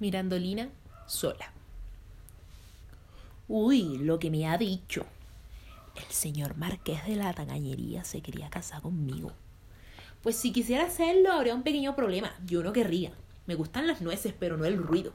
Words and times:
Mirandolina 0.00 0.70
sola. 1.06 1.52
Uy, 3.48 3.98
lo 3.98 4.18
que 4.18 4.30
me 4.30 4.48
ha 4.48 4.56
dicho. 4.56 5.04
El 5.94 6.10
señor 6.10 6.56
Marqués 6.56 7.06
de 7.06 7.16
la 7.16 7.34
Tagañería 7.34 8.02
se 8.04 8.22
quería 8.22 8.48
casar 8.48 8.80
conmigo. 8.80 9.32
Pues 10.22 10.36
si 10.36 10.52
quisiera 10.52 10.86
hacerlo, 10.86 11.32
habría 11.32 11.54
un 11.54 11.62
pequeño 11.62 11.94
problema. 11.94 12.34
Yo 12.46 12.62
no 12.62 12.72
querría. 12.72 13.12
Me 13.46 13.54
gustan 13.54 13.86
las 13.86 14.00
nueces, 14.00 14.32
pero 14.38 14.56
no 14.56 14.64
el 14.64 14.78
ruido. 14.78 15.12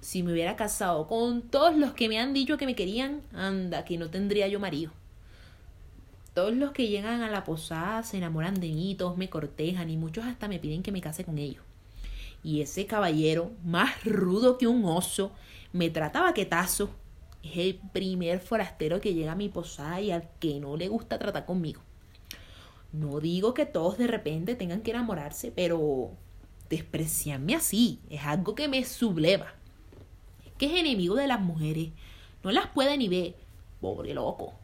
Si 0.00 0.22
me 0.22 0.32
hubiera 0.32 0.56
casado 0.56 1.06
con 1.06 1.40
todos 1.40 1.74
los 1.74 1.94
que 1.94 2.08
me 2.10 2.18
han 2.18 2.34
dicho 2.34 2.58
que 2.58 2.66
me 2.66 2.74
querían, 2.74 3.22
anda, 3.32 3.86
que 3.86 3.96
no 3.96 4.10
tendría 4.10 4.46
yo 4.46 4.60
marido. 4.60 4.92
Todos 6.34 6.52
los 6.52 6.72
que 6.72 6.88
llegan 6.88 7.22
a 7.22 7.30
la 7.30 7.44
posada 7.44 8.02
se 8.02 8.18
enamoran 8.18 8.60
de 8.60 8.68
mí, 8.68 8.94
todos 8.94 9.16
me 9.16 9.30
cortejan 9.30 9.88
y 9.88 9.96
muchos 9.96 10.26
hasta 10.26 10.48
me 10.48 10.58
piden 10.58 10.82
que 10.82 10.92
me 10.92 11.00
case 11.00 11.24
con 11.24 11.38
ellos. 11.38 11.62
Y 12.42 12.60
ese 12.60 12.86
caballero, 12.86 13.52
más 13.64 14.04
rudo 14.04 14.58
que 14.58 14.66
un 14.66 14.84
oso, 14.84 15.32
me 15.72 15.90
trata 15.90 16.22
baquetazo. 16.22 16.90
Es 17.42 17.56
el 17.56 17.80
primer 17.92 18.40
forastero 18.40 19.00
que 19.00 19.14
llega 19.14 19.32
a 19.32 19.36
mi 19.36 19.48
posada 19.48 20.00
y 20.00 20.10
al 20.10 20.28
que 20.40 20.60
no 20.60 20.76
le 20.76 20.88
gusta 20.88 21.18
tratar 21.18 21.46
conmigo. 21.46 21.82
No 22.92 23.20
digo 23.20 23.54
que 23.54 23.66
todos 23.66 23.98
de 23.98 24.06
repente 24.06 24.54
tengan 24.54 24.80
que 24.80 24.92
enamorarse, 24.92 25.52
pero 25.52 26.10
despreciarme 26.70 27.54
así 27.54 28.00
es 28.10 28.22
algo 28.24 28.54
que 28.54 28.68
me 28.68 28.84
subleva. 28.84 29.54
Que 30.56 30.66
es 30.66 30.72
enemigo 30.72 31.14
de 31.14 31.26
las 31.26 31.40
mujeres. 31.40 31.90
No 32.42 32.50
las 32.50 32.68
puede 32.68 32.96
ni 32.96 33.08
ver. 33.08 33.34
Pobre 33.80 34.14
loco. 34.14 34.54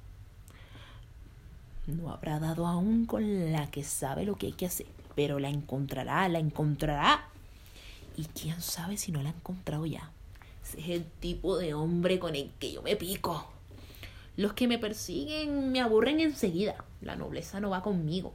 No 1.86 2.10
habrá 2.10 2.40
dado 2.40 2.66
aún 2.66 3.04
con 3.04 3.52
la 3.52 3.70
que 3.70 3.84
sabe 3.84 4.24
lo 4.24 4.36
que 4.36 4.46
hay 4.46 4.52
que 4.52 4.66
hacer, 4.66 4.86
pero 5.14 5.38
la 5.38 5.50
encontrará, 5.50 6.26
la 6.28 6.38
encontrará. 6.38 7.28
Y 8.16 8.24
quién 8.26 8.60
sabe 8.60 8.96
si 8.96 9.12
no 9.12 9.22
la 9.22 9.30
ha 9.30 9.32
encontrado 9.32 9.86
ya. 9.86 10.10
Ese 10.62 10.80
es 10.80 10.88
el 10.88 11.04
tipo 11.04 11.58
de 11.58 11.74
hombre 11.74 12.18
con 12.18 12.34
el 12.34 12.50
que 12.58 12.72
yo 12.72 12.82
me 12.82 12.96
pico. 12.96 13.50
Los 14.36 14.52
que 14.54 14.66
me 14.66 14.78
persiguen 14.78 15.72
me 15.72 15.80
aburren 15.80 16.20
enseguida. 16.20 16.84
La 17.00 17.16
nobleza 17.16 17.60
no 17.60 17.70
va 17.70 17.82
conmigo. 17.82 18.34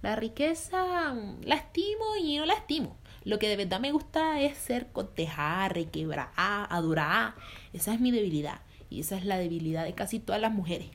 La 0.00 0.16
riqueza 0.16 1.14
la 1.42 1.54
estimo 1.56 2.16
y 2.22 2.36
no 2.36 2.46
la 2.46 2.54
estimo. 2.54 2.96
Lo 3.24 3.38
que 3.38 3.48
de 3.48 3.56
verdad 3.56 3.80
me 3.80 3.92
gusta 3.92 4.40
es 4.40 4.56
ser 4.56 4.92
cortejada, 4.92 5.68
requebrada, 5.68 6.32
adorar. 6.64 7.34
Esa 7.72 7.92
es 7.92 8.00
mi 8.00 8.10
debilidad. 8.10 8.60
Y 8.90 9.00
esa 9.00 9.18
es 9.18 9.24
la 9.24 9.38
debilidad 9.38 9.84
de 9.84 9.94
casi 9.94 10.20
todas 10.20 10.40
las 10.40 10.52
mujeres. 10.52 10.88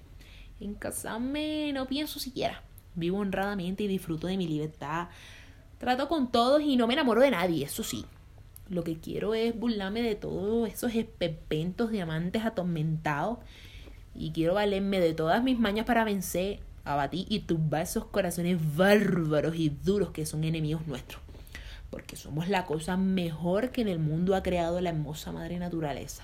En 0.59 0.73
casarme 0.73 1.71
no 1.73 1.87
pienso 1.87 2.19
siquiera. 2.19 2.63
Vivo 2.95 3.19
honradamente 3.19 3.83
y 3.83 3.87
disfruto 3.87 4.27
de 4.27 4.37
mi 4.37 4.47
libertad. 4.47 5.09
Trato 5.83 6.07
con 6.07 6.31
todos 6.31 6.61
y 6.61 6.77
no 6.77 6.87
me 6.87 6.93
enamoro 6.93 7.19
de 7.19 7.29
nadie, 7.29 7.65
eso 7.65 7.83
sí. 7.83 8.05
Lo 8.69 8.85
que 8.85 8.99
quiero 8.99 9.33
es 9.33 9.53
burlarme 9.53 10.01
de 10.01 10.15
todos 10.15 10.69
esos 10.69 10.95
esperpentos 10.95 11.91
diamantes 11.91 12.45
atormentados 12.45 13.39
y 14.15 14.31
quiero 14.31 14.53
valerme 14.53 15.01
de 15.01 15.13
todas 15.13 15.43
mis 15.43 15.59
mañas 15.59 15.85
para 15.85 16.05
vencer, 16.05 16.61
abatir 16.85 17.25
y 17.27 17.39
tumbar 17.39 17.81
esos 17.81 18.05
corazones 18.05 18.59
bárbaros 18.77 19.57
y 19.57 19.71
duros 19.83 20.11
que 20.11 20.25
son 20.25 20.45
enemigos 20.45 20.87
nuestros. 20.87 21.21
Porque 21.89 22.15
somos 22.15 22.47
la 22.47 22.65
cosa 22.65 22.95
mejor 22.95 23.71
que 23.71 23.81
en 23.81 23.89
el 23.89 23.99
mundo 23.99 24.35
ha 24.35 24.41
creado 24.41 24.79
la 24.79 24.91
hermosa 24.91 25.33
madre 25.33 25.59
naturaleza. 25.59 26.23